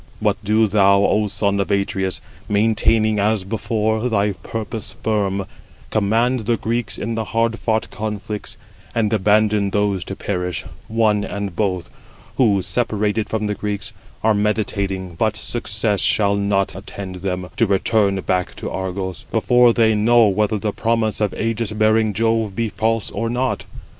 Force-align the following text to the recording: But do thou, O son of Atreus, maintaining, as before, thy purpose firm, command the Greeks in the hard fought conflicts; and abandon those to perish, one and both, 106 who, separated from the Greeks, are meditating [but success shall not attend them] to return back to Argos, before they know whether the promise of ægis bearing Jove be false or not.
But 0.19 0.43
do 0.43 0.65
thou, 0.65 1.03
O 1.03 1.27
son 1.27 1.59
of 1.59 1.69
Atreus, 1.69 2.21
maintaining, 2.49 3.19
as 3.19 3.43
before, 3.43 4.09
thy 4.09 4.31
purpose 4.31 4.95
firm, 5.03 5.45
command 5.91 6.47
the 6.47 6.57
Greeks 6.57 6.97
in 6.97 7.13
the 7.13 7.25
hard 7.25 7.59
fought 7.59 7.91
conflicts; 7.91 8.57
and 8.95 9.13
abandon 9.13 9.69
those 9.69 10.03
to 10.05 10.15
perish, 10.15 10.65
one 10.87 11.23
and 11.23 11.55
both, 11.55 11.91
106 12.37 12.37
who, 12.37 12.61
separated 12.63 13.29
from 13.29 13.45
the 13.45 13.53
Greeks, 13.53 13.93
are 14.23 14.33
meditating 14.33 15.13
[but 15.19 15.35
success 15.35 15.99
shall 15.99 16.33
not 16.35 16.75
attend 16.75 17.17
them] 17.17 17.51
to 17.57 17.67
return 17.67 18.15
back 18.21 18.55
to 18.55 18.71
Argos, 18.71 19.27
before 19.31 19.71
they 19.71 19.93
know 19.93 20.25
whether 20.27 20.57
the 20.57 20.73
promise 20.73 21.21
of 21.21 21.29
ægis 21.33 21.77
bearing 21.77 22.11
Jove 22.15 22.55
be 22.55 22.69
false 22.69 23.11
or 23.11 23.29
not. 23.29 23.65